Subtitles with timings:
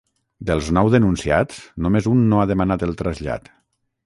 [0.49, 3.53] Dels nou denunciats només un no ha demanat el trasllat.